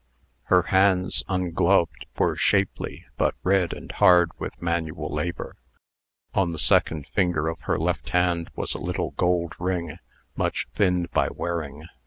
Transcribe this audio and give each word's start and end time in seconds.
Her 0.45 0.63
hands, 0.63 1.21
ungloved, 1.29 2.07
were 2.17 2.35
shapely, 2.35 3.05
but 3.17 3.35
red 3.43 3.71
and 3.71 3.91
hard 3.91 4.31
with 4.39 4.59
manual 4.59 5.11
labor. 5.13 5.57
On 6.33 6.49
the 6.53 6.57
second 6.57 7.05
finger 7.13 7.47
of 7.47 7.59
the 7.67 7.77
left 7.77 8.09
hand 8.09 8.49
was 8.55 8.73
a 8.73 8.79
little 8.79 9.11
gold 9.11 9.53
ring, 9.59 9.97
much 10.35 10.65
thinned 10.73 11.11
by 11.11 11.27
wearing. 11.27 11.83